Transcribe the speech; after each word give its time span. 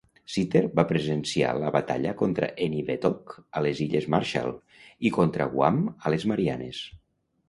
Sitter 0.35 0.61
va 0.77 0.83
presenciar 0.91 1.49
la 1.63 1.67
batalla 1.75 2.13
contra 2.21 2.49
Eniwetok 2.67 3.33
a 3.61 3.63
les 3.65 3.81
illes 3.85 4.07
Marshall, 4.13 4.55
i 5.09 5.13
contra 5.19 5.47
Guam 5.53 5.79
a 5.93 6.13
les 6.15 6.27
Marianes. 6.33 6.81